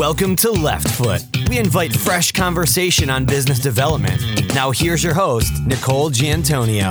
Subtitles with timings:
[0.00, 1.22] Welcome to Left Foot.
[1.50, 4.54] We invite fresh conversation on business development.
[4.54, 6.90] Now, here's your host, Nicole Giantonio.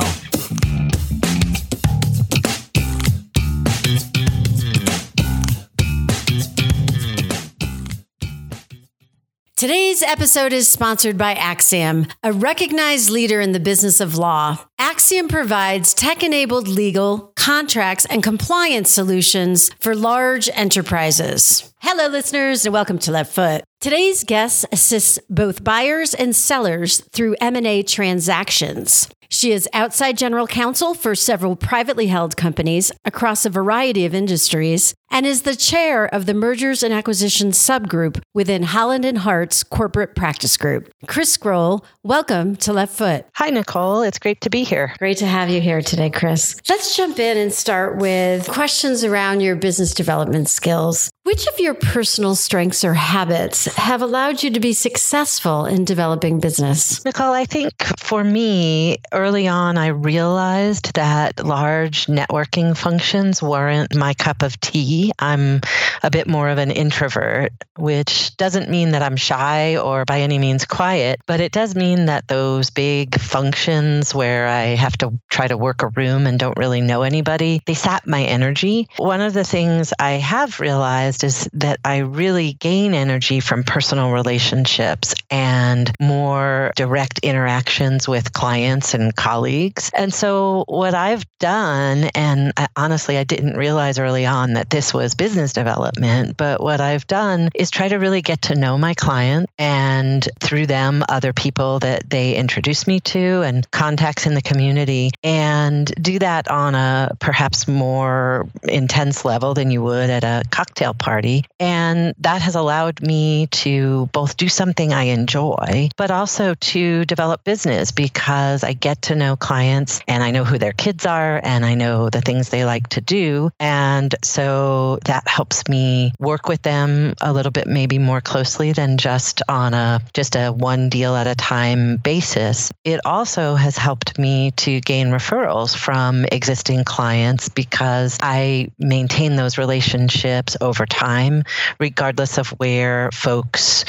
[9.60, 14.57] Today's episode is sponsored by Axiom, a recognized leader in the business of law.
[14.79, 21.73] Axiom provides tech enabled legal, contracts, and compliance solutions for large enterprises.
[21.81, 23.65] Hello, listeners, and welcome to Left Foot.
[23.81, 29.09] Today's guest assists both buyers and sellers through M&A transactions.
[29.31, 34.95] She is outside general counsel for several privately held companies across a variety of industries
[35.11, 40.15] and is the chair of the mergers and acquisitions subgroup within Holland and Hart's corporate
[40.15, 40.89] practice group.
[41.05, 43.27] Chris Scroll, welcome to Left Foot.
[43.35, 44.01] Hi, Nicole.
[44.01, 44.95] It's great to be here.
[44.97, 46.59] Great to have you here today, Chris.
[46.67, 51.11] Let's jump in and start with questions around your business development skills.
[51.39, 56.41] Which of your personal strengths or habits have allowed you to be successful in developing
[56.41, 57.05] business?
[57.05, 64.16] Nicole, I think for me, early on, I realized that large networking functions weren't my
[64.16, 65.14] cup of tea.
[65.17, 65.62] I'm
[66.03, 70.39] a bit more of an introvert, which doesn't mean that I'm shy or by any
[70.39, 75.47] means quiet, but it does mean that those big functions where I have to try
[75.47, 78.88] to work a room and don't really know anybody, they sap my energy.
[78.97, 84.11] One of the things I have realized is that I really gain energy from personal
[84.11, 89.92] relationships and more direct interactions with clients and colleagues.
[89.95, 94.94] And so, what I've done, and I, honestly, I didn't realize early on that this
[94.94, 95.89] was business development,
[96.38, 100.68] but what I've done is try to really get to know my client and through
[100.68, 106.20] them, other people that they introduce me to and contacts in the community, and do
[106.20, 111.45] that on a perhaps more intense level than you would at a cocktail party.
[111.60, 117.44] And that has allowed me to both do something I enjoy, but also to develop
[117.44, 121.66] business because I get to know clients and I know who their kids are and
[121.66, 123.52] I know the things they like to do.
[123.60, 125.79] And so that helps me
[126.20, 130.50] work with them a little bit maybe more closely than just on a just a
[130.51, 132.72] one deal at a time basis.
[132.84, 139.57] It also has helped me to gain referrals from existing clients because I maintain those
[139.57, 141.44] relationships over time
[141.79, 143.85] regardless of where folks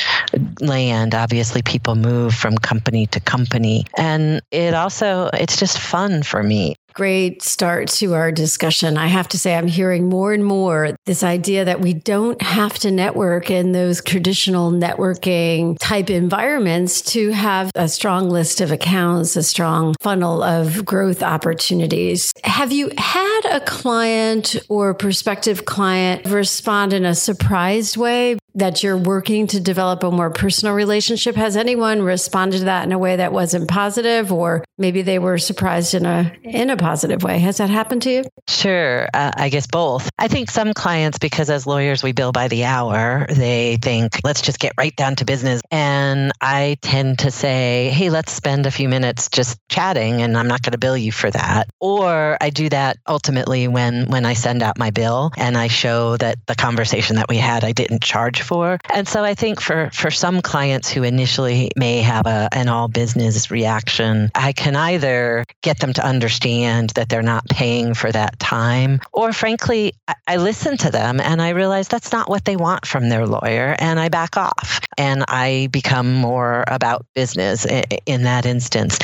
[0.61, 1.15] land.
[1.15, 3.87] Obviously, people move from company to company.
[3.97, 6.77] And it also, it's just fun for me.
[6.93, 8.99] Great start to our discussion.
[8.99, 12.79] I have to say, I'm hearing more and more this idea that we don't have
[12.81, 19.37] to network in those traditional networking type environments to have a strong list of accounts,
[19.37, 22.33] a strong funnel of growth opportunities.
[22.45, 28.97] Have you had a client or prospective client respond in a surprised way that you're
[28.97, 31.37] working to develop a more personal relationship.
[31.37, 35.39] Has anyone responded to that in a way that wasn't positive or maybe they were
[35.39, 37.39] surprised in a in a positive way?
[37.39, 38.25] Has that happened to you?
[38.49, 40.11] Sure, uh, I guess both.
[40.19, 44.43] I think some clients because as lawyers we bill by the hour, they think let's
[44.43, 48.71] just get right down to business and I tend to say, "Hey, let's spend a
[48.71, 52.51] few minutes just chatting and I'm not going to bill you for that." Or I
[52.51, 56.55] do that ultimately when when I send out my bill and I show that the
[56.55, 58.79] conversation that we had I didn't charge for.
[58.93, 62.89] And so I think for, for some clients who initially may have a, an all
[62.89, 68.39] business reaction, I can either get them to understand that they're not paying for that
[68.39, 72.57] time, or frankly, I, I listen to them and I realize that's not what they
[72.57, 77.85] want from their lawyer and I back off and I become more about business in,
[78.07, 78.99] in that instance.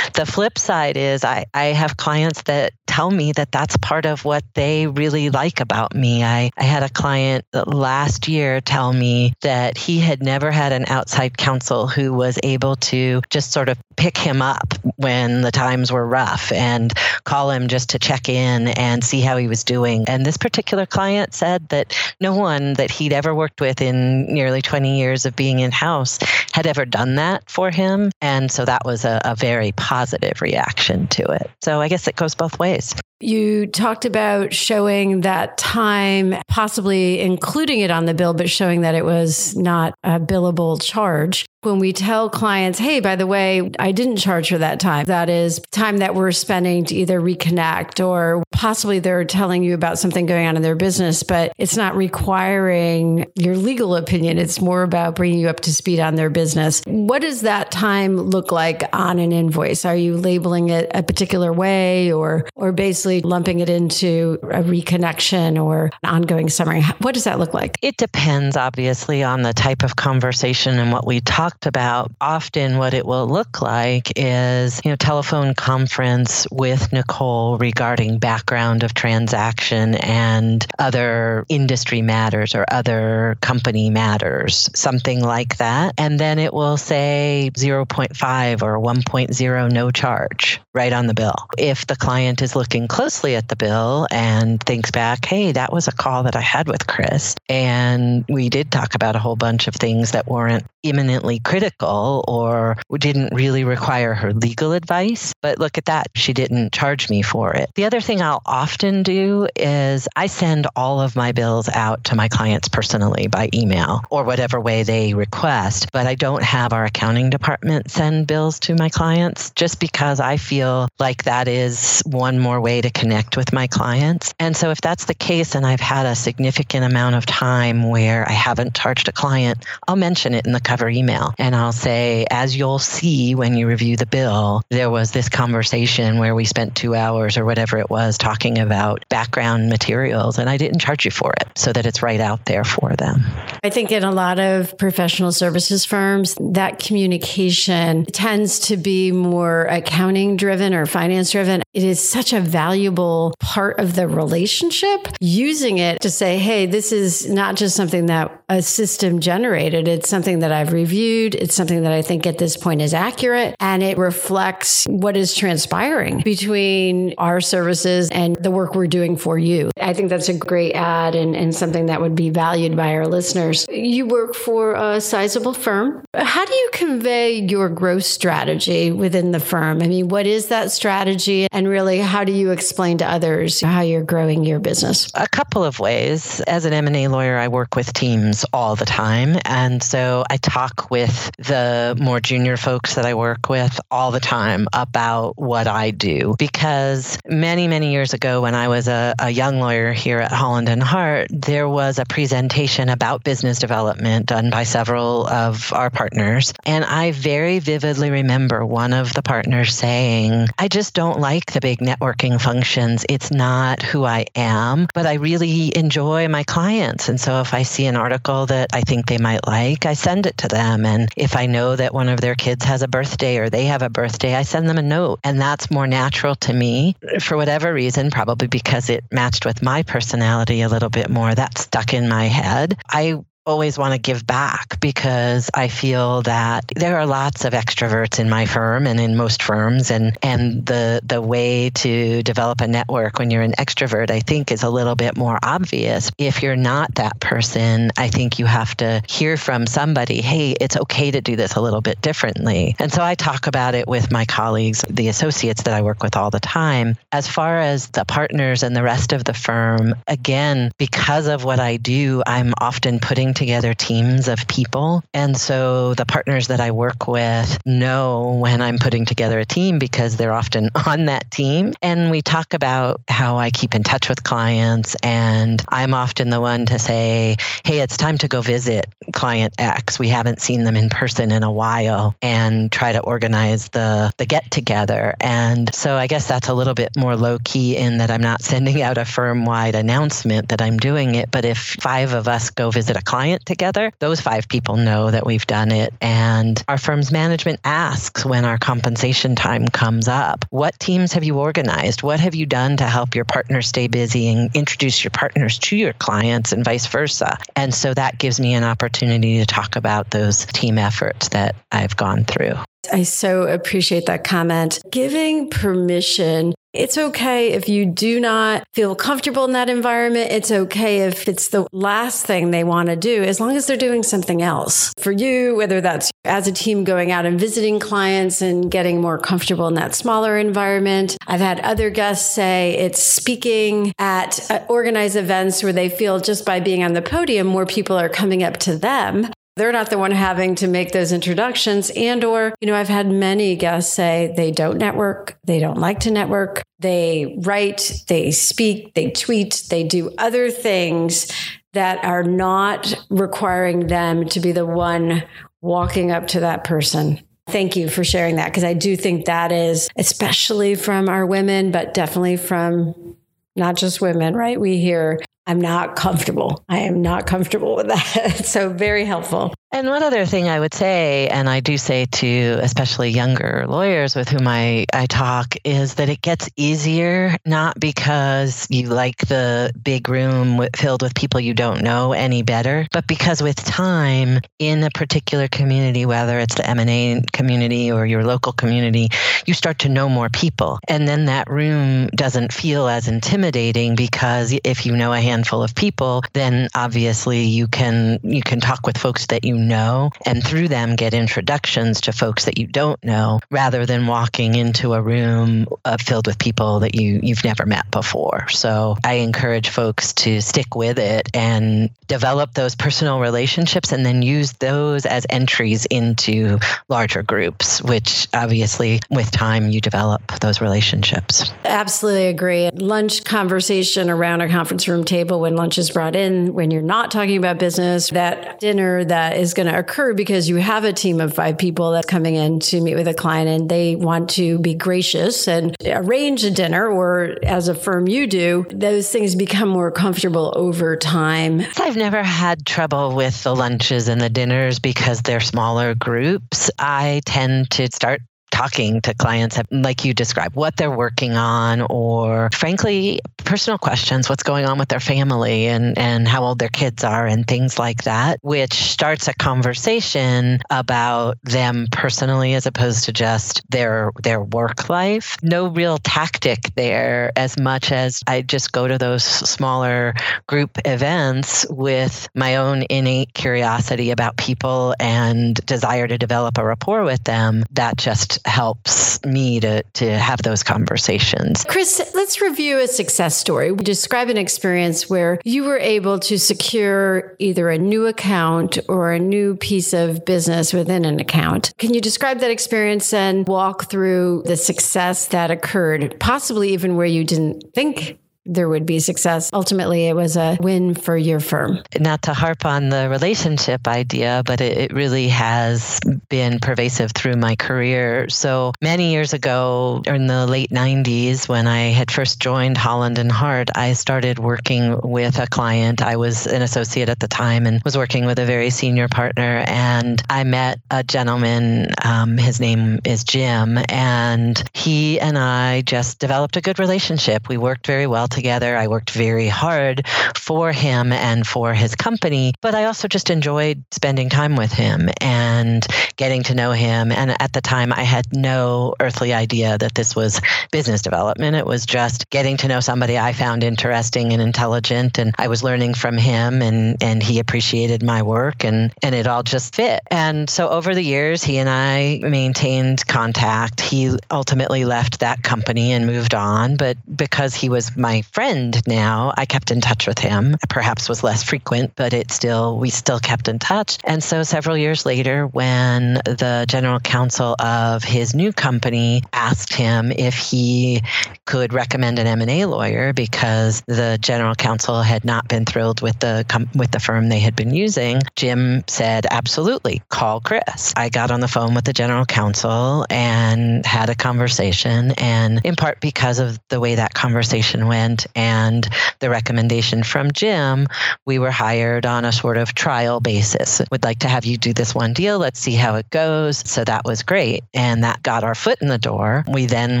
[0.14, 4.24] The flip side is I, I have clients that tell me that that's part of
[4.24, 6.24] what they really like about me.
[6.24, 10.86] I, I had a client last year tell me that he had never had an
[10.88, 15.90] outside counsel who was able to just sort of pick him up when the times
[15.90, 16.92] were rough and
[17.24, 20.04] call him just to check in and see how he was doing.
[20.08, 24.62] And this particular client said that no one that he'd ever worked with in nearly
[24.62, 26.18] 20 years of being in house
[26.52, 28.10] had ever done that for him.
[28.20, 29.95] And so that was a, a very positive
[30.40, 31.50] reaction to it.
[31.62, 32.94] So I guess it goes both ways.
[33.20, 38.94] You talked about showing that time, possibly including it on the bill, but showing that
[38.94, 41.46] it was not a billable charge.
[41.66, 45.04] When we tell clients, hey, by the way, I didn't charge for that time.
[45.06, 49.98] That is time that we're spending to either reconnect or possibly they're telling you about
[49.98, 54.38] something going on in their business, but it's not requiring your legal opinion.
[54.38, 56.82] It's more about bringing you up to speed on their business.
[56.86, 59.84] What does that time look like on an invoice?
[59.84, 65.62] Are you labeling it a particular way or, or basically lumping it into a reconnection
[65.62, 66.82] or an ongoing summary?
[67.00, 67.76] What does that look like?
[67.82, 71.20] It depends, obviously, on the type of conversation and what we
[71.56, 72.12] talked about.
[72.20, 78.82] Often, what it will look like is, you know, telephone conference with Nicole regarding background
[78.82, 85.94] of transaction and other industry matters or other company matters, something like that.
[85.98, 91.36] And then it will say 0.5 or 1.0 no charge right on the bill.
[91.58, 95.88] If the client is looking closely at the bill and thinks back, hey, that was
[95.88, 99.68] a call that I had with Chris, and we did talk about a whole bunch
[99.68, 105.32] of things that weren't imminently critical or didn't really require her legal advice.
[105.42, 107.70] But look at that, she didn't charge me for it.
[107.74, 112.16] The other thing I'll often do is I send all of my bills out to
[112.16, 116.84] my clients personally by email or whatever way they request, but I don't have our
[116.84, 122.38] accounting department send bills to my clients just because I feel like that is one
[122.38, 124.34] more way to connect with my clients.
[124.38, 128.28] And so if that's the case and I've had a significant amount of time where
[128.28, 132.26] I haven't charged a client, I'll mention it in the cover email and I'll say,
[132.30, 136.74] as you'll see when you review the bill, there was this conversation where we spent
[136.74, 141.10] two hours or whatever it was talking about background materials and I didn't charge you
[141.10, 143.22] for it so that it's right out there for them.
[143.64, 149.64] I think in a lot of professional services firms, that communication tends to be more
[149.64, 151.62] accounting driven or finance driven.
[151.74, 155.08] It is such a valuable part of the relationship.
[155.20, 160.08] Using it to say, hey, this is not just something that a system generated, it's
[160.08, 161.15] something that I've reviewed.
[161.24, 165.34] It's something that I think at this point is accurate and it reflects what is
[165.34, 169.70] transpiring between our services and the work we're doing for you.
[169.80, 173.06] I think that's a great ad and, and something that would be valued by our
[173.06, 173.66] listeners.
[173.70, 176.04] You work for a sizable firm.
[176.14, 179.82] How do you convey your growth strategy within the firm?
[179.82, 181.46] I mean, what is that strategy?
[181.52, 185.10] And really, how do you explain to others how you're growing your business?
[185.14, 186.40] A couple of ways.
[186.42, 189.36] As an M&A lawyer, I work with teams all the time.
[189.44, 191.05] And so I talk with
[191.38, 196.34] the more junior folks that I work with all the time about what I do
[196.38, 200.68] because many, many years ago when I was a, a young lawyer here at Holland
[200.68, 206.52] and Hart, there was a presentation about business development done by several of our partners.
[206.64, 211.60] And I very vividly remember one of the partners saying, I just don't like the
[211.60, 213.04] big networking functions.
[213.08, 217.08] It's not who I am, but I really enjoy my clients.
[217.08, 220.26] And so if I see an article that I think they might like, I send
[220.26, 220.84] it to them.
[220.86, 223.82] And if I know that one of their kids has a birthday or they have
[223.82, 225.20] a birthday, I send them a note.
[225.24, 229.82] And that's more natural to me for whatever reason, probably because it matched with my
[229.82, 231.34] personality a little bit more.
[231.34, 232.78] That stuck in my head.
[232.88, 238.18] I always want to give back because I feel that there are lots of extroverts
[238.18, 242.66] in my firm and in most firms and and the the way to develop a
[242.66, 246.10] network when you're an extrovert I think is a little bit more obvious.
[246.18, 250.76] If you're not that person, I think you have to hear from somebody, "Hey, it's
[250.76, 254.10] okay to do this a little bit differently." And so I talk about it with
[254.10, 256.96] my colleagues, the associates that I work with all the time.
[257.12, 261.60] As far as the partners and the rest of the firm, again, because of what
[261.60, 265.04] I do, I'm often putting together teams of people.
[265.14, 269.78] And so the partners that I work with know when I'm putting together a team
[269.78, 271.74] because they're often on that team.
[271.82, 274.96] And we talk about how I keep in touch with clients.
[275.02, 279.98] And I'm often the one to say, hey, it's time to go visit client X.
[279.98, 284.26] We haven't seen them in person in a while and try to organize the, the
[284.26, 285.14] get together.
[285.20, 288.42] And so I guess that's a little bit more low key in that I'm not
[288.50, 291.30] sending out a firm wide announcement that I'm doing it.
[291.30, 295.10] But if five of us go visit a client, client together, those five people know
[295.10, 295.92] that we've done it.
[296.00, 301.36] And our firm's management asks when our compensation time comes up, what teams have you
[301.36, 302.04] organized?
[302.04, 305.76] What have you done to help your partners stay busy and introduce your partners to
[305.76, 307.36] your clients and vice versa?
[307.56, 311.96] And so that gives me an opportunity to talk about those team efforts that I've
[311.96, 312.54] gone through.
[312.92, 314.78] I so appreciate that comment.
[314.92, 320.30] Giving permission it's okay if you do not feel comfortable in that environment.
[320.30, 323.76] It's okay if it's the last thing they want to do, as long as they're
[323.76, 328.42] doing something else for you, whether that's as a team going out and visiting clients
[328.42, 331.16] and getting more comfortable in that smaller environment.
[331.26, 336.44] I've had other guests say it's speaking at uh, organized events where they feel just
[336.44, 339.98] by being on the podium, more people are coming up to them they're not the
[339.98, 344.32] one having to make those introductions and or you know i've had many guests say
[344.36, 349.82] they don't network they don't like to network they write they speak they tweet they
[349.82, 351.32] do other things
[351.72, 355.22] that are not requiring them to be the one
[355.60, 359.52] walking up to that person Thank you for sharing that because I do think that
[359.52, 363.16] is, especially from our women, but definitely from
[363.54, 364.60] not just women, right?
[364.60, 366.64] We hear, I'm not comfortable.
[366.68, 368.44] I am not comfortable with that.
[368.44, 369.54] so, very helpful.
[369.72, 374.14] And one other thing I would say, and I do say to especially younger lawyers
[374.14, 379.72] with whom I, I talk, is that it gets easier not because you like the
[379.82, 384.84] big room filled with people you don't know any better, but because with time in
[384.84, 389.08] a particular community, whether it's the M&A community or your local community,
[389.46, 390.78] you start to know more people.
[390.88, 395.74] And then that room doesn't feel as intimidating because if you know a handful of
[395.74, 400.68] people, then obviously you can you can talk with folks that you know and through
[400.68, 405.66] them get introductions to folks that you don't know rather than walking into a room
[405.84, 408.48] uh, filled with people that you you've never met before.
[408.48, 414.22] So I encourage folks to stick with it and develop those personal relationships and then
[414.22, 416.58] use those as entries into
[416.88, 421.52] larger groups, which obviously with time you develop those relationships.
[421.64, 422.70] Absolutely agree.
[422.74, 427.10] Lunch conversation around a conference room table when lunch is brought in, when you're not
[427.10, 431.20] talking about business, that dinner that is going to occur because you have a team
[431.20, 434.58] of five people that's coming in to meet with a client and they want to
[434.58, 439.68] be gracious and arrange a dinner, or as a firm you do, those things become
[439.68, 441.62] more comfortable over time.
[441.76, 446.70] I've never had trouble with the lunches and the dinners because they're smaller groups.
[446.78, 452.48] I tend to start talking to clients like you described what they're working on or
[452.52, 457.04] frankly personal questions what's going on with their family and and how old their kids
[457.04, 463.12] are and things like that which starts a conversation about them personally as opposed to
[463.12, 465.36] just their their work life.
[465.42, 470.14] No real tactic there as much as I just go to those smaller
[470.46, 477.04] group events with my own innate curiosity about people and desire to develop a rapport
[477.04, 481.64] with them that just helps me to, to have those conversations.
[481.64, 483.74] Chris, let's review a success story.
[483.74, 489.18] Describe an experience where you were able to secure either a new account or a
[489.18, 491.72] new piece of business within an account.
[491.78, 497.06] Can you describe that experience and walk through the success that occurred, possibly even where
[497.06, 499.50] you didn't think there would be success.
[499.52, 501.80] Ultimately, it was a win for your firm.
[501.98, 507.36] Not to harp on the relationship idea, but it, it, really has been pervasive through
[507.36, 508.28] my career.
[508.30, 513.30] So many years ago, in the late 90s, when I had first joined Holland and
[513.30, 516.00] Hart, I started working with a client.
[516.02, 519.64] I was an associate at the time and was working with a very senior partner.
[519.66, 526.18] And I met a gentleman, um, his name is Jim, and he and I just
[526.20, 527.48] developed a good relationship.
[527.48, 528.76] We worked very well together.
[528.76, 533.82] I worked very hard for him and for his company, but I also just enjoyed
[533.90, 535.84] spending time with him and
[536.16, 537.10] getting to know him.
[537.10, 540.40] And at the time, I had no earthly idea that this was
[540.70, 541.56] business development.
[541.56, 545.64] It was just getting to know somebody I found interesting and intelligent, and I was
[545.64, 550.00] learning from him, and and he appreciated my work, and and it all just fit.
[550.10, 553.80] And so over the years, he and I maintained contact.
[553.80, 559.32] He ultimately left that company and moved on, but because he was my friend now.
[559.36, 560.56] I kept in touch with him.
[560.68, 563.98] Perhaps was less frequent, but it still we still kept in touch.
[564.04, 570.12] And so several years later, when the general counsel of his new company asked him
[570.12, 571.02] if he
[571.46, 576.44] could recommend an M&A lawyer because the general counsel had not been thrilled with the
[576.74, 581.40] with the firm they had been using, Jim said, "Absolutely, call Chris." I got on
[581.40, 586.58] the phone with the general counsel and had a conversation and in part because of
[586.68, 590.86] the way that conversation went and the recommendation from Jim,
[591.24, 593.82] we were hired on a sort of trial basis.
[593.90, 595.38] We'd like to have you do this one deal.
[595.38, 596.58] Let's see how it goes.
[596.58, 597.64] So that was great.
[597.74, 599.44] And that got our foot in the door.
[599.48, 600.00] We then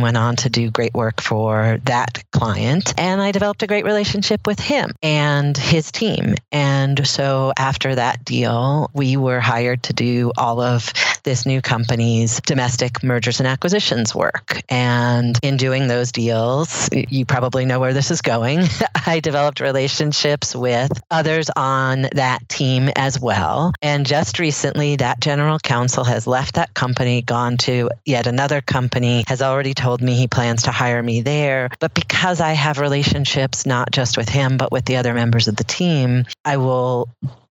[0.00, 2.94] went on to do great work for that client.
[2.98, 6.34] And I developed a great relationship with him and his team.
[6.52, 10.92] And so after that deal, we were hired to do all of
[11.24, 14.62] this new company's domestic mergers and acquisitions work.
[14.68, 18.64] And in doing those deals, you probably know where this is going.
[19.06, 23.72] I developed relationships with others on that team as well.
[23.82, 29.24] And just recently, that general counsel has left that company, gone to yet another company,
[29.28, 31.70] has already told me he plans to hire me there.
[31.80, 35.56] But because I have relationships not just with him, but with the other members of
[35.56, 37.08] the team, I will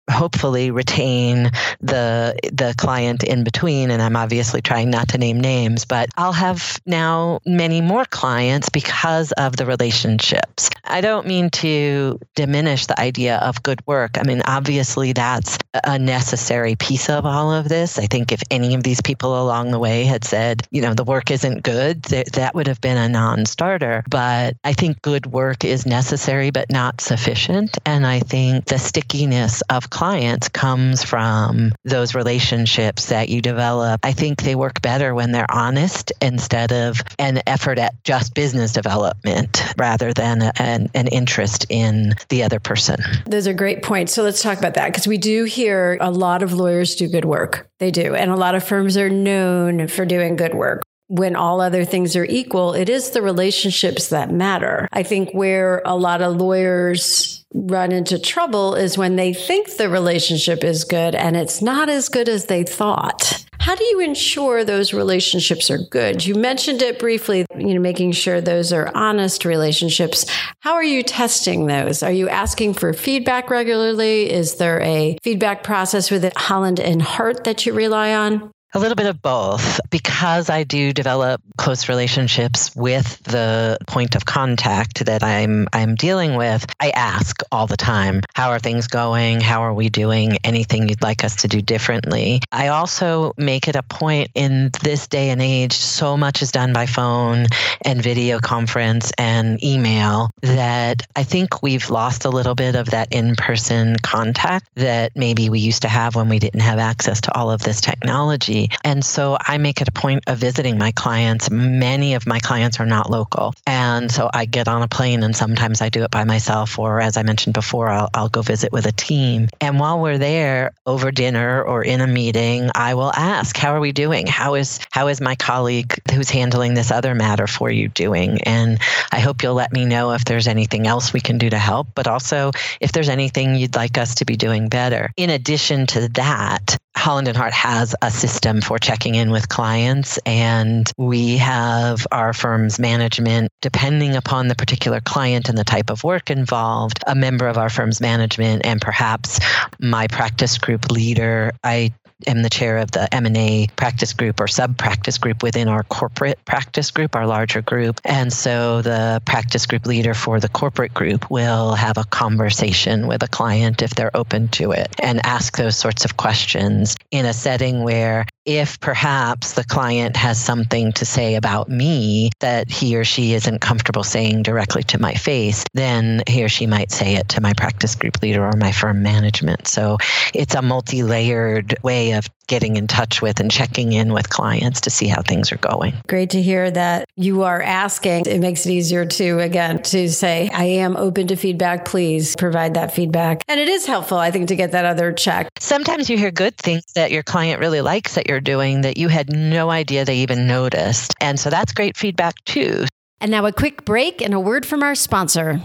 [0.10, 5.86] hopefully retain the the client in between and I'm obviously trying not to name names
[5.86, 10.70] but I'll have now many more clients because of the relationships.
[10.84, 14.18] I don't mean to diminish the idea of good work.
[14.20, 17.98] I mean obviously that's a necessary piece of all of this.
[17.98, 21.04] I think if any of these people along the way had said, you know, the
[21.04, 25.66] work isn't good, th- that would have been a non-starter, but I think good work
[25.66, 32.14] is necessary but not sufficient and I think the stickiness of clients comes from those
[32.14, 34.02] relationships that you develop.
[34.04, 38.74] I think they work better when they're honest instead of an effort at just business
[38.74, 42.98] development rather than an, an interest in the other person.
[43.26, 44.14] Those are great points.
[44.14, 47.24] So let's talk about that because we do hear a lot of lawyers do good
[47.24, 47.70] work.
[47.80, 48.16] They do.
[48.16, 52.16] And a lot of firms are known for doing good work when all other things
[52.16, 54.88] are equal, it is the relationships that matter.
[54.92, 59.90] I think where a lot of lawyers run into trouble is when they think the
[59.90, 63.46] relationship is good and it's not as good as they thought.
[63.60, 66.24] How do you ensure those relationships are good?
[66.24, 70.26] You mentioned it briefly, you know, making sure those are honest relationships.
[70.60, 72.04] How are you testing those?
[72.04, 74.30] Are you asking for feedback regularly?
[74.30, 78.52] Is there a feedback process with Holland and Hart that you rely on?
[78.74, 79.80] A little bit of both.
[79.90, 86.36] Because I do develop close relationships with the point of contact that I'm I'm dealing
[86.36, 89.40] with, I ask all the time, how are things going?
[89.40, 90.38] How are we doing?
[90.44, 92.42] Anything you'd like us to do differently?
[92.52, 96.74] I also make it a point in this day and age, so much is done
[96.74, 97.46] by phone
[97.86, 103.14] and video conference and email that I think we've lost a little bit of that
[103.14, 107.50] in-person contact that maybe we used to have when we didn't have access to all
[107.50, 108.55] of this technology.
[108.84, 111.50] And so I make it a point of visiting my clients.
[111.50, 113.54] Many of my clients are not local.
[113.68, 117.02] And so I get on a plane and sometimes I do it by myself, or
[117.02, 119.50] as I mentioned before, I'll, I'll go visit with a team.
[119.62, 123.80] And while we're there over dinner or in a meeting, I will ask, how are
[123.80, 124.28] we doing?
[124.28, 128.42] How is, how is my colleague who's handling this other matter for you doing?
[128.44, 128.80] And
[129.12, 131.88] I hope you'll let me know if there's anything else we can do to help,
[131.96, 135.12] but also if there's anything you'd like us to be doing better.
[135.18, 140.18] In addition to that, Holland and Hart has a system for checking in with clients,
[140.26, 146.04] and we have our firm's management, depending upon the particular client and the type of
[146.04, 149.40] work involved, a member of our firm's management, and perhaps
[149.80, 151.52] my practice group leader.
[151.64, 151.94] I
[152.28, 156.44] am the chair of the M&A practice group or sub practice group within our corporate
[156.46, 158.00] practice group, our larger group.
[158.06, 163.24] And so the practice group leader for the corporate group will have a conversation with
[163.24, 167.34] a client if they're open to it and ask those sorts of questions in a
[167.34, 173.04] setting where if perhaps the client has something to say about me that he or
[173.04, 177.30] she isn't comfortable saying directly to my face, then he or she might say it
[177.30, 179.68] to my practice group leader or my firm management.
[179.68, 179.98] So
[180.34, 184.82] it's a multi layered way of getting in touch with and checking in with clients
[184.82, 185.94] to see how things are going.
[186.08, 188.26] Great to hear that you are asking.
[188.26, 191.86] It makes it easier to, again, to say, I am open to feedback.
[191.86, 193.44] Please provide that feedback.
[193.48, 195.50] And it is helpful, I think, to get that other check.
[195.60, 199.08] Sometimes you hear good things that your client really likes that you're doing that you
[199.08, 201.14] had no idea they even noticed.
[201.22, 202.86] And so that's great feedback too.
[203.22, 205.62] And now a quick break and a word from our sponsor.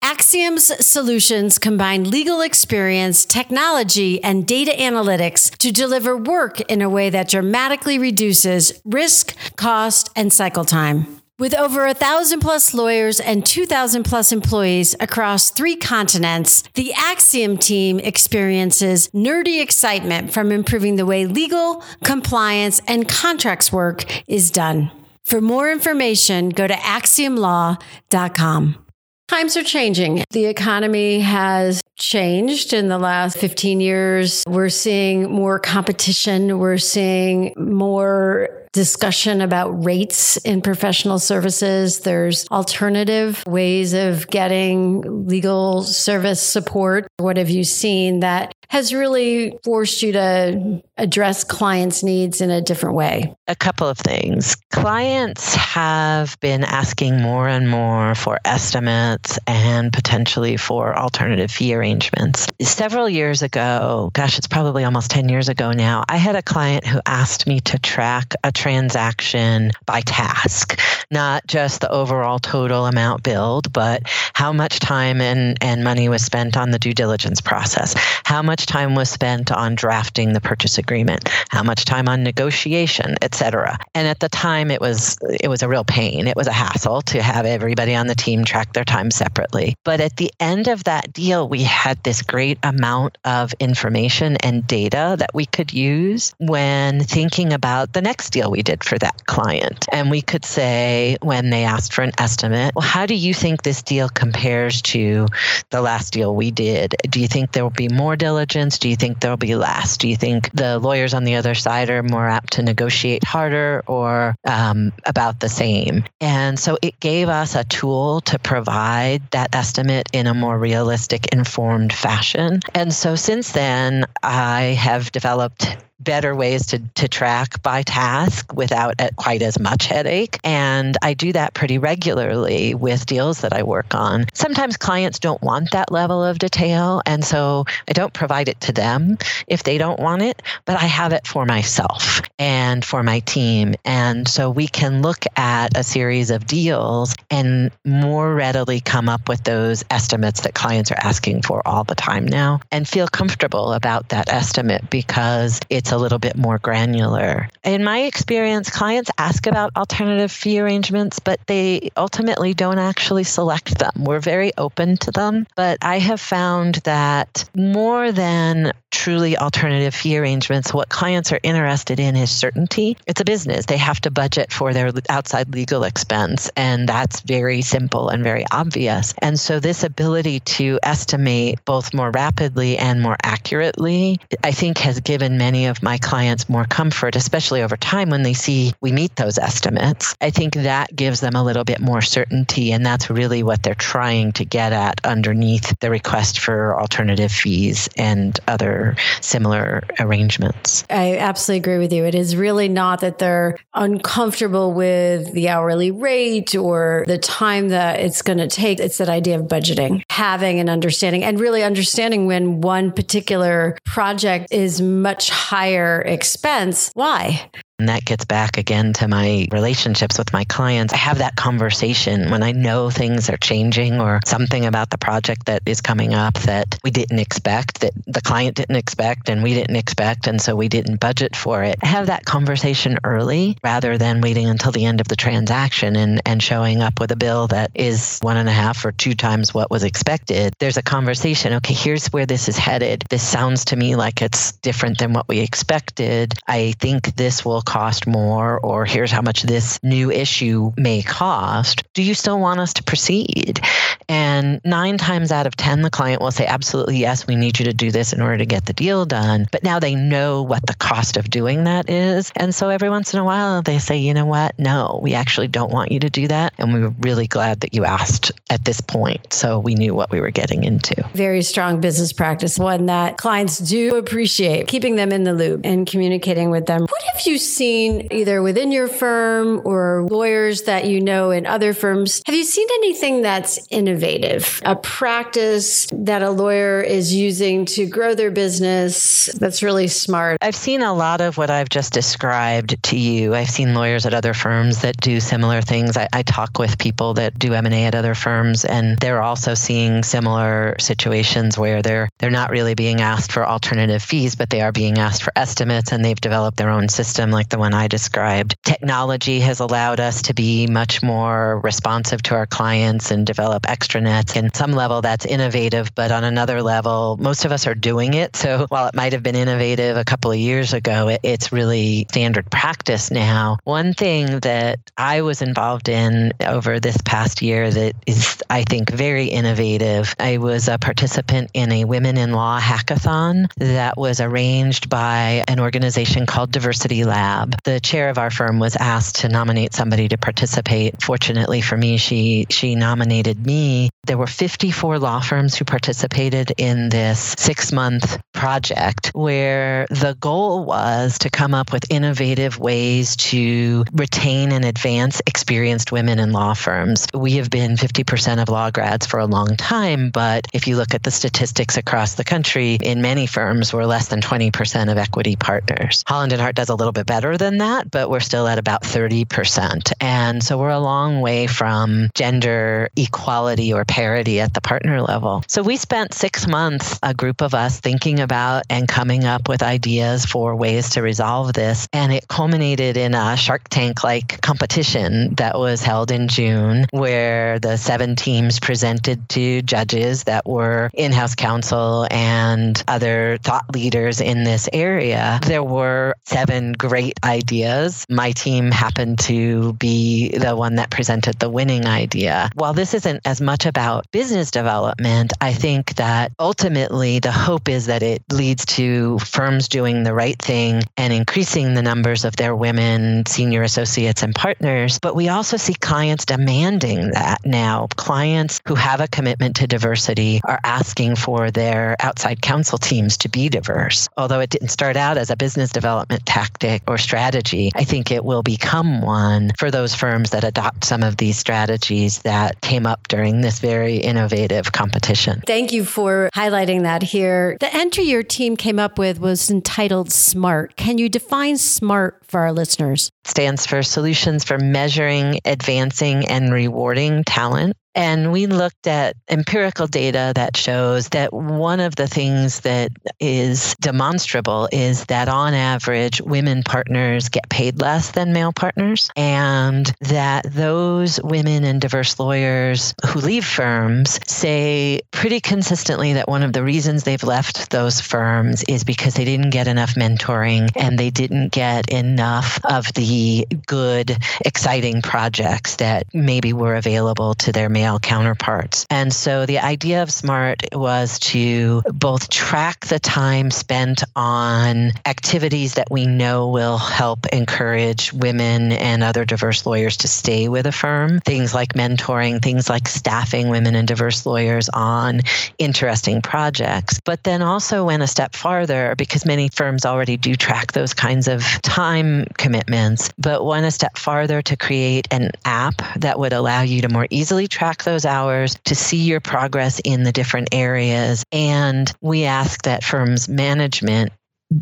[0.00, 7.10] Axiom's solutions combine legal experience, technology, and data analytics to deliver work in a way
[7.10, 11.20] that dramatically reduces risk, cost, and cycle time.
[11.40, 17.56] With over a thousand plus lawyers and 2,000 plus employees across three continents, the Axiom
[17.56, 24.90] team experiences nerdy excitement from improving the way legal, compliance, and contracts work is done.
[25.24, 28.84] For more information, go to axiomlaw.com.
[29.28, 30.24] Times are changing.
[30.30, 34.42] The economy has changed in the last 15 years.
[34.48, 36.58] We're seeing more competition.
[36.58, 41.98] We're seeing more discussion about rates in professional services.
[41.98, 47.08] There's alternative ways of getting legal service support.
[47.16, 52.60] What have you seen that has really forced you to address clients' needs in a
[52.60, 53.34] different way?
[53.48, 54.54] A couple of things.
[54.70, 62.46] Clients have been asking more and more for estimates and potentially for alternative fee arrangements.
[62.60, 66.86] Several years ago, gosh, it's probably almost 10 years ago now, I had a client
[66.86, 70.78] who asked me to track a transaction by task,
[71.10, 74.02] not just the overall total amount billed, but
[74.34, 78.66] how much time and, and money was spent on the due diligence process, how much
[78.66, 83.78] time was spent on drafting the purchase agreement, how much time on negotiation, etc.
[83.94, 86.26] And at the time it was it was a real pain.
[86.26, 89.76] It was a hassle to have everybody on the team track their time separately.
[89.82, 94.66] But at the end of that deal, we had this great amount of information and
[94.66, 99.26] data that we could use when thinking about the next deal we did for that
[99.26, 99.86] client.
[99.92, 103.62] And we could say when they asked for an estimate, well, how do you think
[103.62, 105.26] this deal compares to
[105.70, 106.94] the last deal we did?
[107.08, 108.78] Do you think there will be more diligence?
[108.78, 109.96] Do you think there will be less?
[109.96, 113.82] Do you think the lawyers on the other side are more apt to negotiate harder
[113.86, 116.04] or um, about the same?
[116.20, 121.32] And so it gave us a tool to provide that estimate in a more realistic,
[121.32, 122.60] informed fashion.
[122.74, 128.94] And so since then, I have developed better ways to, to track by task without
[129.16, 130.38] quite as much headache.
[130.44, 134.26] And I do that pretty regularly with deals that I work on.
[134.32, 137.02] Sometimes clients don't want that level of detail.
[137.06, 140.86] And so I don't provide it to them if they don't want it, but I
[140.86, 143.74] have it for myself and for my team.
[143.84, 149.28] And so we can look at a series of deals and more readily come up
[149.28, 153.72] with those estimates that clients are asking for all the time now and feel comfortable
[153.72, 157.48] about that estimate because it's it's a little bit more granular.
[157.64, 163.78] In my experience, clients ask about alternative fee arrangements, but they ultimately don't actually select
[163.78, 163.92] them.
[163.96, 170.18] We're very open to them, but I have found that more than truly alternative fee
[170.18, 172.96] arrangements, what clients are interested in is certainty.
[173.06, 173.66] It's a business.
[173.66, 178.44] They have to budget for their outside legal expense, and that's very simple and very
[178.50, 179.14] obvious.
[179.18, 185.00] And so, this ability to estimate both more rapidly and more accurately, I think, has
[185.00, 189.16] given many of my clients more comfort, especially over time when they see we meet
[189.16, 190.14] those estimates.
[190.20, 193.74] I think that gives them a little bit more certainty, and that's really what they're
[193.74, 200.84] trying to get at underneath the request for alternative fees and other similar arrangements.
[200.90, 202.04] I absolutely agree with you.
[202.04, 208.00] It is really not that they're uncomfortable with the hourly rate or the time that
[208.00, 208.80] it's going to take.
[208.80, 214.48] It's that idea of budgeting, having an understanding, and really understanding when one particular project
[214.50, 215.67] is much higher
[216.00, 216.90] expense.
[216.94, 217.50] Why?
[217.78, 220.92] And that gets back again to my relationships with my clients.
[220.92, 225.46] I have that conversation when I know things are changing or something about the project
[225.46, 229.54] that is coming up that we didn't expect, that the client didn't expect, and we
[229.54, 230.26] didn't expect.
[230.26, 231.76] And so we didn't budget for it.
[231.80, 236.20] I have that conversation early rather than waiting until the end of the transaction and,
[236.26, 239.54] and showing up with a bill that is one and a half or two times
[239.54, 240.52] what was expected.
[240.58, 241.52] There's a conversation.
[241.52, 243.04] Okay, here's where this is headed.
[243.08, 246.34] This sounds to me like it's different than what we expected.
[246.48, 251.84] I think this will cost more, or here's how much this new issue may cost,
[251.92, 253.60] do you still want us to proceed?
[254.08, 257.66] And nine times out of 10, the client will say, absolutely, yes, we need you
[257.66, 259.46] to do this in order to get the deal done.
[259.52, 262.32] But now they know what the cost of doing that is.
[262.36, 264.58] And so every once in a while, they say, you know what?
[264.58, 266.54] No, we actually don't want you to do that.
[266.56, 269.30] And we were really glad that you asked at this point.
[269.30, 271.06] So we knew what we were getting into.
[271.12, 275.86] Very strong business practice, one that clients do appreciate, keeping them in the loop and
[275.86, 276.80] communicating with them.
[276.80, 281.74] What have you seen either within your firm or lawyers that you know in other
[281.74, 282.22] firms?
[282.26, 288.14] Have you seen anything that's innovative, a practice that a lawyer is using to grow
[288.14, 290.38] their business that's really smart?
[290.40, 293.34] I've seen a lot of what I've just described to you.
[293.34, 295.96] I've seen lawyers at other firms that do similar things.
[295.96, 300.02] I, I talk with people that do M&A at other firms and they're also seeing
[300.02, 304.72] similar situations where they're they're not really being asked for alternative fees, but they are
[304.72, 308.56] being asked for estimates and they've developed their own system system the one I described.
[308.64, 314.36] Technology has allowed us to be much more responsive to our clients and develop extranets.
[314.36, 318.36] And some level that's innovative, but on another level, most of us are doing it.
[318.36, 322.06] So while it might have been innovative a couple of years ago, it, it's really
[322.10, 323.58] standard practice now.
[323.64, 328.90] One thing that I was involved in over this past year that is, I think,
[328.90, 334.88] very innovative, I was a participant in a Women in Law hackathon that was arranged
[334.88, 337.37] by an organization called Diversity Lab.
[337.64, 341.02] The chair of our firm was asked to nominate somebody to participate.
[341.02, 343.90] Fortunately for me, she she nominated me.
[344.06, 351.18] There were 54 law firms who participated in this 6-month project where the goal was
[351.18, 357.06] to come up with innovative ways to retain and advance experienced women in law firms.
[357.12, 360.94] We have been 50% of law grads for a long time, but if you look
[360.94, 365.36] at the statistics across the country, in many firms we're less than 20% of equity
[365.36, 366.02] partners.
[366.06, 368.60] Holland and Hart does a little bit better better than that, but we're still at
[368.60, 369.92] about 30%.
[370.00, 375.42] And so we're a long way from gender equality or parity at the partner level.
[375.48, 379.64] So we spent six months, a group of us, thinking about and coming up with
[379.64, 381.88] ideas for ways to resolve this.
[381.92, 387.58] And it culminated in a Shark Tank like competition that was held in June, where
[387.58, 394.20] the seven teams presented to judges that were in house counsel and other thought leaders
[394.20, 395.40] in this area.
[395.44, 398.04] There were seven great ideas.
[398.08, 402.50] My team happened to be the one that presented the winning idea.
[402.54, 407.86] While this isn't as much about business development, I think that ultimately the hope is
[407.86, 412.54] that it leads to firms doing the right thing and increasing the numbers of their
[412.54, 414.98] women senior associates and partners.
[415.00, 417.88] But we also see clients demanding that now.
[417.96, 423.28] Clients who have a commitment to diversity are asking for their outside counsel teams to
[423.28, 424.08] be diverse.
[424.16, 428.24] Although it didn't start out as a business development tactic or strategy, I think it
[428.24, 433.08] will become one for those firms that adopt some of these strategies that came up
[433.08, 435.42] during this very innovative competition.
[435.46, 437.56] Thank you for highlighting that here.
[437.60, 440.76] The entry your team came up with was entitled SMART.
[440.76, 443.10] Can you define SMART for our listeners?
[443.24, 447.76] Stands for Solutions for Measuring, Advancing, and Rewarding Talent.
[447.98, 453.74] And we looked at empirical data that shows that one of the things that is
[453.80, 460.44] demonstrable is that on average, women partners get paid less than male partners, and that
[460.48, 466.62] those women and diverse lawyers who leave firms say pretty consistently that one of the
[466.62, 471.50] reasons they've left those firms is because they didn't get enough mentoring and they didn't
[471.50, 477.98] get enough of the good, exciting projects that maybe were available to their male male
[477.98, 478.86] counterparts.
[478.90, 485.74] And so the idea of SMART was to both track the time spent on activities
[485.74, 490.72] that we know will help encourage women and other diverse lawyers to stay with a
[490.72, 495.20] firm, things like mentoring, things like staffing women and diverse lawyers on
[495.56, 497.00] interesting projects.
[497.02, 501.26] But then also went a step farther because many firms already do track those kinds
[501.26, 506.60] of time commitments, but went a step farther to create an app that would allow
[506.60, 511.24] you to more easily track those hours to see your progress in the different areas.
[511.32, 514.12] And we ask that firms management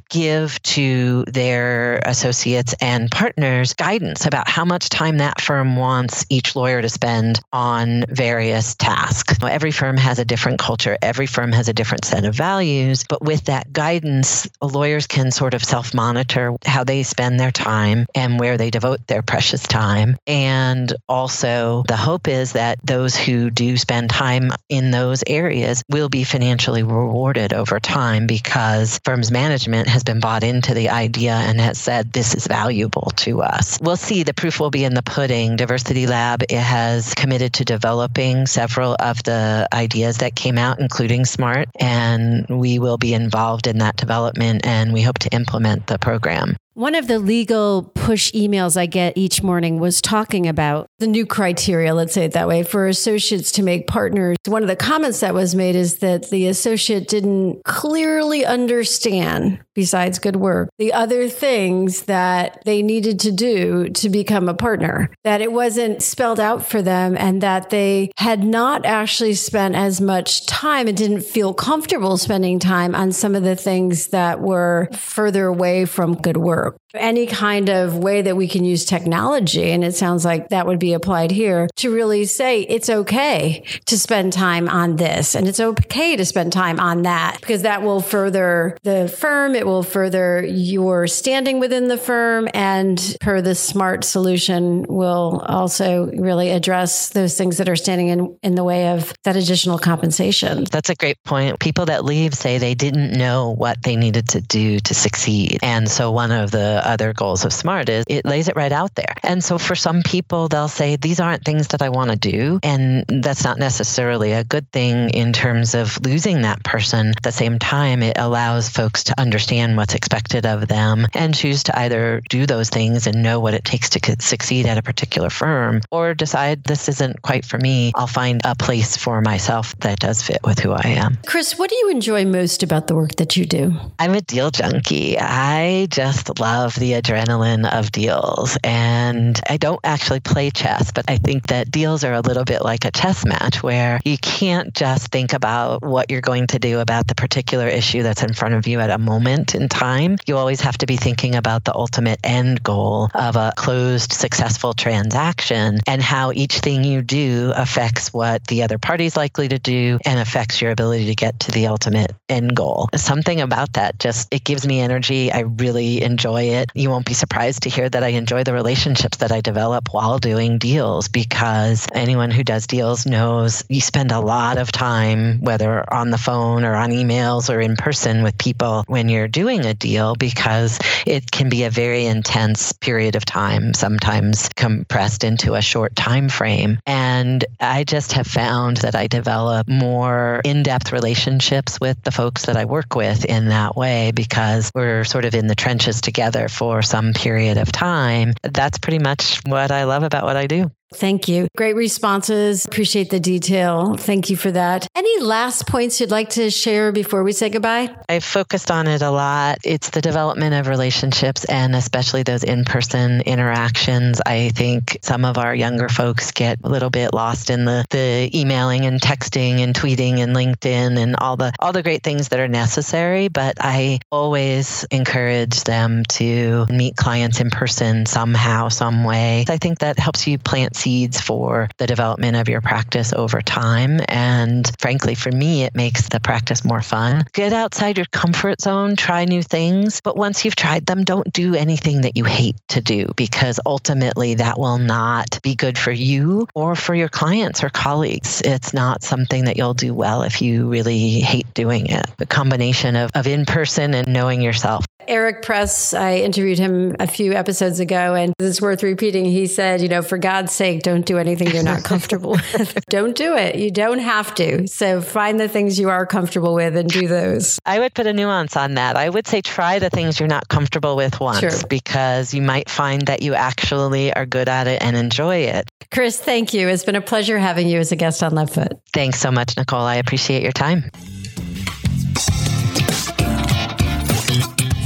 [0.09, 6.57] give to their associates and partners guidance about how much time that firm wants each
[6.57, 9.37] lawyer to spend on various tasks.
[9.42, 13.22] Every firm has a different culture, every firm has a different set of values, but
[13.22, 18.40] with that guidance, lawyers can sort of self monitor how they spend their time and
[18.40, 20.16] where they devote their precious time.
[20.27, 26.09] And also, the hope is that those who do spend time in those areas will
[26.09, 31.33] be financially rewarded over time because firms management management has been bought into the idea
[31.33, 33.79] and has said this is valuable to us.
[33.81, 34.23] We'll see.
[34.23, 35.57] The proof will be in the pudding.
[35.57, 41.69] Diversity Lab has committed to developing several of the ideas that came out, including SMART,
[41.79, 46.57] and we will be involved in that development and we hope to implement the program.
[46.77, 51.25] One of the legal push emails I get each morning was talking about the new
[51.25, 54.37] criteria, let's say it that way, for associates to make partners.
[54.45, 60.19] One of the comments that was made is that the associate didn't clearly understand, besides
[60.19, 65.41] good work, the other things that they needed to do to become a partner, that
[65.41, 70.45] it wasn't spelled out for them, and that they had not actually spent as much
[70.45, 75.47] time and didn't feel comfortable spending time on some of the things that were further
[75.47, 79.85] away from good work are any kind of way that we can use technology, and
[79.85, 84.32] it sounds like that would be applied here, to really say it's okay to spend
[84.32, 88.76] time on this and it's okay to spend time on that because that will further
[88.82, 94.82] the firm, it will further your standing within the firm, and per the smart solution
[94.85, 99.37] will also really address those things that are standing in, in the way of that
[99.37, 100.64] additional compensation.
[100.70, 101.59] That's a great point.
[101.61, 105.59] People that leave say they didn't know what they needed to do to succeed.
[105.62, 108.94] And so one of the other goals of SMART is it lays it right out
[108.94, 109.14] there.
[109.22, 112.61] And so for some people, they'll say, these aren't things that I want to do.
[112.62, 117.09] And that's not necessarily a good thing in terms of losing that person.
[117.09, 121.62] At the same time, it allows folks to understand what's expected of them and choose
[121.64, 125.31] to either do those things and know what it takes to succeed at a particular
[125.31, 127.92] firm or decide this isn't quite for me.
[127.94, 131.18] I'll find a place for myself that does fit with who I am.
[131.27, 133.75] Chris, what do you enjoy most about the work that you do?
[133.99, 135.18] I'm a deal junkie.
[135.18, 138.59] I just love love the adrenaline of deals.
[138.64, 142.62] And I don't actually play chess, but I think that deals are a little bit
[142.62, 146.81] like a chess match where you can't just think about what you're going to do
[146.81, 150.16] about the particular issue that's in front of you at a moment in time.
[150.26, 154.74] You always have to be thinking about the ultimate end goal of a closed, successful
[154.74, 160.00] transaction and how each thing you do affects what the other party's likely to do
[160.05, 162.88] and affects your ability to get to the ultimate end goal.
[162.96, 165.31] Something about that just, it gives me energy.
[165.31, 166.56] I really enjoy it.
[166.75, 170.19] You won't be surprised to hear that I enjoy the relationships that I develop while
[170.19, 175.85] doing deals because anyone who does deals knows you spend a lot of time, whether
[175.92, 179.75] on the phone or on emails or in person with people when you're doing a
[179.75, 185.62] deal because it can be a very intense period of time, sometimes compressed into a
[185.62, 186.79] short time frame.
[186.87, 192.47] And I just have found that I develop more in depth relationships with the folks
[192.47, 196.45] that I work with in that way because we're sort of in the trenches together
[196.48, 198.35] for some period of time.
[198.42, 200.70] That's pretty much what I love about what I do.
[200.96, 201.48] Thank you.
[201.56, 202.64] Great responses.
[202.64, 203.96] Appreciate the detail.
[203.96, 204.88] Thank you for that.
[204.94, 207.94] Any last points you'd like to share before we say goodbye?
[208.09, 209.59] I've focused on it a lot.
[209.62, 214.22] It's the development of relationships and especially those in person interactions.
[214.24, 218.30] I think some of our younger folks get a little bit lost in the, the
[218.35, 222.40] emailing and texting and tweeting and LinkedIn and all the all the great things that
[222.40, 223.28] are necessary.
[223.28, 229.44] But I always encourage them to meet clients in person somehow, some way.
[229.48, 234.01] I think that helps you plant seeds for the development of your practice over time.
[234.07, 237.25] And frankly, for me, it makes the practice more fun.
[237.33, 240.01] Get outside your comfort zone, try new things.
[240.01, 244.35] But once you've tried them, don't do anything that you hate to do because ultimately
[244.35, 248.40] that will not be good for you or for your clients or colleagues.
[248.44, 252.07] It's not something that you'll do well if you really hate doing it.
[252.18, 254.87] The combination of, of in person and knowing yourself.
[255.09, 259.25] Eric Press, I interviewed him a few episodes ago, and it's worth repeating.
[259.25, 262.85] He said, you know, for God's sake, don't do anything you're not comfortable with.
[262.88, 263.57] don't do it.
[263.57, 264.66] You don't have to.
[264.69, 267.59] So find the things you are comfortable with and do those.
[267.64, 268.97] I would put a nuance on that.
[268.97, 271.66] I would say try the things you're not comfortable with once sure.
[271.69, 275.69] because you might find that you actually are good at it and enjoy it.
[275.90, 276.69] Chris, thank you.
[276.69, 278.79] It's been a pleasure having you as a guest on Left Foot.
[278.92, 279.81] Thanks so much, Nicole.
[279.83, 280.90] I appreciate your time.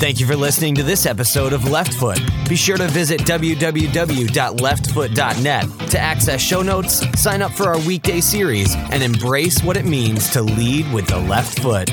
[0.00, 2.18] Thank you for listening to this episode of Left Foot.
[2.48, 8.74] Be sure to visit www.leftfoot.net to access show notes, sign up for our weekday series,
[8.74, 11.90] and embrace what it means to lead with the left foot.